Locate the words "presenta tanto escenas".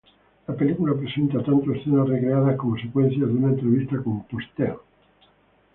0.95-2.09